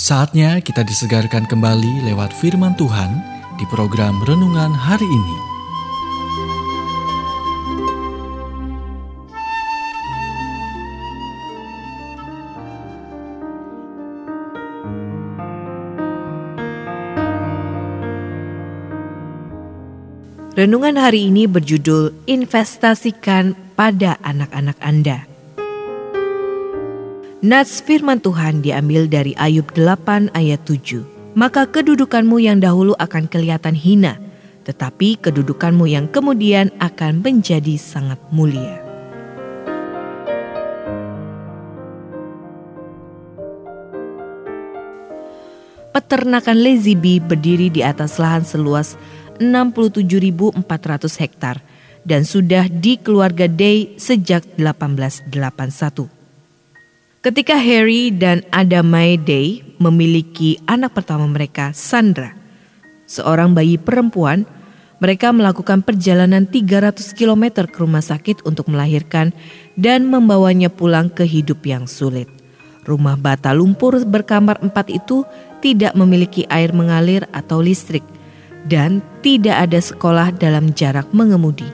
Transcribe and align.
Saatnya 0.00 0.64
kita 0.64 0.80
disegarkan 0.80 1.44
kembali 1.44 2.08
lewat 2.08 2.32
firman 2.32 2.72
Tuhan 2.72 3.20
di 3.60 3.68
program 3.68 4.16
renungan 4.24 4.72
hari 4.72 5.04
ini. 5.04 5.36
Renungan 20.56 20.96
hari 20.96 21.28
ini 21.28 21.44
berjudul 21.44 22.24
Investasikan 22.24 23.52
pada 23.76 24.16
anak-anak 24.24 24.80
Anda. 24.80 25.29
Nats 27.40 27.80
firman 27.80 28.20
Tuhan 28.20 28.60
diambil 28.60 29.08
dari 29.08 29.32
Ayub 29.40 29.64
8 29.72 30.28
ayat 30.36 30.60
7. 30.68 31.00
Maka 31.32 31.64
kedudukanmu 31.64 32.36
yang 32.36 32.60
dahulu 32.60 32.92
akan 33.00 33.32
kelihatan 33.32 33.72
hina, 33.72 34.20
tetapi 34.68 35.16
kedudukanmu 35.16 35.88
yang 35.88 36.04
kemudian 36.12 36.68
akan 36.84 37.24
menjadi 37.24 37.80
sangat 37.80 38.20
mulia. 38.28 38.84
Peternakan 45.96 46.60
Bee 47.00 47.24
berdiri 47.24 47.72
di 47.72 47.80
atas 47.80 48.20
lahan 48.20 48.44
seluas 48.44 49.00
67.400 49.40 50.60
hektar 51.16 51.64
dan 52.04 52.28
sudah 52.28 52.68
di 52.68 53.00
keluarga 53.00 53.48
Day 53.48 53.96
sejak 53.96 54.44
1881. 54.60 56.19
Ketika 57.20 57.52
Harry 57.52 58.08
dan 58.08 58.40
Adamai 58.48 59.20
Day 59.20 59.60
memiliki 59.76 60.56
anak 60.64 60.96
pertama 60.96 61.28
mereka, 61.28 61.68
Sandra, 61.76 62.32
seorang 63.04 63.52
bayi 63.52 63.76
perempuan, 63.76 64.48
mereka 65.04 65.28
melakukan 65.28 65.84
perjalanan 65.84 66.48
300 66.48 67.12
km 67.12 67.68
ke 67.68 67.76
rumah 67.76 68.00
sakit 68.00 68.40
untuk 68.48 68.72
melahirkan 68.72 69.36
dan 69.76 70.08
membawanya 70.08 70.72
pulang 70.72 71.12
ke 71.12 71.28
hidup 71.28 71.60
yang 71.68 71.84
sulit. 71.84 72.24
Rumah 72.88 73.20
bata 73.20 73.52
lumpur 73.52 74.00
berkamar 74.08 74.56
empat 74.64 74.88
itu 74.88 75.28
tidak 75.60 75.92
memiliki 75.92 76.48
air 76.48 76.72
mengalir 76.72 77.28
atau 77.36 77.60
listrik 77.60 78.04
dan 78.64 79.04
tidak 79.20 79.68
ada 79.68 79.76
sekolah 79.76 80.32
dalam 80.40 80.72
jarak 80.72 81.12
mengemudi. 81.12 81.68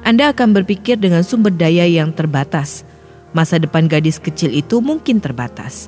Anda 0.00 0.32
akan 0.32 0.56
berpikir 0.56 0.96
dengan 0.96 1.20
sumber 1.20 1.52
daya 1.52 1.84
yang 1.84 2.16
terbatas– 2.16 2.88
Masa 3.38 3.62
depan 3.62 3.86
gadis 3.86 4.18
kecil 4.18 4.50
itu 4.50 4.82
mungkin 4.82 5.22
terbatas. 5.22 5.86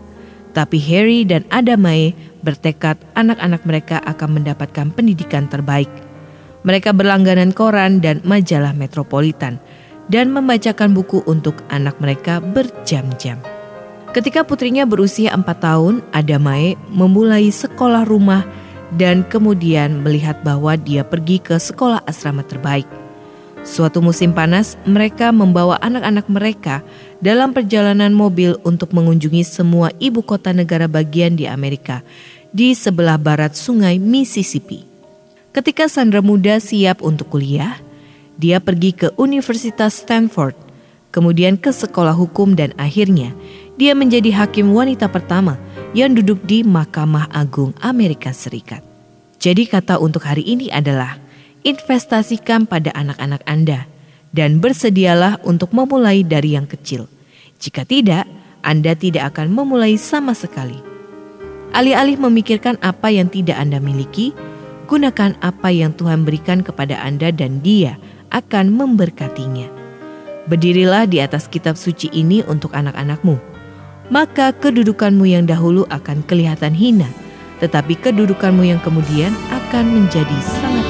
Tapi 0.55 0.79
Harry 0.87 1.27
dan 1.27 1.43
Adamai 1.51 2.15
bertekad 2.47 2.95
anak-anak 3.19 3.67
mereka 3.67 3.99
akan 4.07 4.39
mendapatkan 4.39 4.95
pendidikan 4.95 5.51
terbaik. 5.51 5.91
Mereka 6.63 6.95
berlangganan 6.95 7.51
koran 7.51 7.99
dan 7.99 8.23
majalah 8.23 8.71
metropolitan 8.71 9.59
dan 10.07 10.31
membacakan 10.31 10.95
buku 10.95 11.27
untuk 11.27 11.59
anak 11.75 11.99
mereka 11.99 12.39
berjam-jam. 12.39 13.43
Ketika 14.15 14.47
putrinya 14.47 14.87
berusia 14.87 15.35
empat 15.35 15.59
tahun, 15.67 16.07
Adamai 16.15 16.79
memulai 16.87 17.51
sekolah 17.51 18.07
rumah 18.07 18.47
dan 18.95 19.27
kemudian 19.27 20.07
melihat 20.07 20.39
bahwa 20.47 20.79
dia 20.79 21.03
pergi 21.03 21.43
ke 21.43 21.59
sekolah 21.59 22.07
asrama 22.07 22.47
terbaik. 22.47 23.00
Suatu 23.61 24.01
musim 24.01 24.33
panas, 24.33 24.81
mereka 24.89 25.29
membawa 25.37 25.77
anak-anak 25.85 26.27
mereka 26.33 26.81
dalam 27.21 27.53
perjalanan 27.53 28.11
mobil 28.17 28.57
untuk 28.65 28.97
mengunjungi 28.97 29.45
semua 29.45 29.93
ibu 30.01 30.25
kota 30.25 30.57
negara 30.57 30.89
bagian 30.89 31.37
di 31.37 31.45
Amerika 31.45 32.01
di 32.57 32.73
sebelah 32.73 33.21
barat 33.21 33.53
sungai 33.53 34.01
Mississippi. 34.01 34.89
Ketika 35.53 35.93
Sandra 35.93 36.25
muda 36.25 36.57
siap 36.57 37.05
untuk 37.05 37.37
kuliah, 37.37 37.77
dia 38.41 38.65
pergi 38.65 38.97
ke 38.97 39.13
Universitas 39.21 40.01
Stanford, 40.01 40.57
kemudian 41.13 41.61
ke 41.61 41.69
sekolah 41.69 42.17
hukum 42.17 42.57
dan 42.57 42.73
akhirnya 42.81 43.37
dia 43.77 43.93
menjadi 43.93 44.33
hakim 44.41 44.73
wanita 44.73 45.13
pertama 45.13 45.61
yang 45.93 46.17
duduk 46.17 46.41
di 46.49 46.65
Mahkamah 46.65 47.29
Agung 47.29 47.77
Amerika 47.85 48.33
Serikat. 48.33 48.81
Jadi 49.37 49.69
kata 49.69 50.01
untuk 50.01 50.25
hari 50.25 50.45
ini 50.49 50.73
adalah 50.73 51.21
investasikan 51.63 52.65
pada 52.65 52.93
anak-anak 52.97 53.45
Anda 53.45 53.85
dan 54.31 54.63
bersedialah 54.63 55.43
untuk 55.43 55.75
memulai 55.75 56.23
dari 56.23 56.55
yang 56.57 56.71
kecil. 56.71 57.11
Jika 57.61 57.85
tidak, 57.85 58.25
Anda 58.65 58.97
tidak 58.97 59.35
akan 59.37 59.53
memulai 59.53 60.01
sama 60.01 60.33
sekali. 60.33 60.79
Alih-alih 61.71 62.19
memikirkan 62.19 62.81
apa 62.83 63.13
yang 63.15 63.31
tidak 63.31 63.61
Anda 63.61 63.79
miliki, 63.79 64.35
gunakan 64.91 65.39
apa 65.39 65.71
yang 65.71 65.95
Tuhan 65.95 66.27
berikan 66.27 66.67
kepada 66.67 66.99
Anda 66.99 67.31
dan 67.31 67.63
Dia 67.63 67.95
akan 68.35 68.75
memberkatinya. 68.75 69.71
Berdirilah 70.51 71.07
di 71.07 71.23
atas 71.23 71.47
kitab 71.47 71.79
suci 71.79 72.11
ini 72.11 72.43
untuk 72.43 72.75
anak-anakmu. 72.75 73.39
Maka 74.11 74.51
kedudukanmu 74.51 75.23
yang 75.23 75.47
dahulu 75.47 75.87
akan 75.87 76.27
kelihatan 76.27 76.75
hina, 76.75 77.07
tetapi 77.63 77.95
kedudukanmu 78.03 78.67
yang 78.67 78.83
kemudian 78.83 79.31
akan 79.55 79.95
menjadi 79.95 80.39
sangat 80.43 80.90